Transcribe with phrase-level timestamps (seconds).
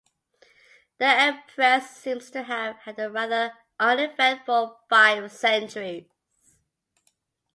[0.97, 6.07] The Empress seems to have had a rather uneventful five centuries.